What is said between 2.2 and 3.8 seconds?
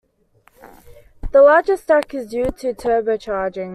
due to turbocharging.